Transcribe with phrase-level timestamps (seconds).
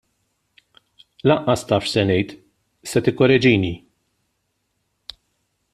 [1.31, 2.33] Lanqas taf x'se ngħid,
[2.93, 3.73] se tikkoreġini!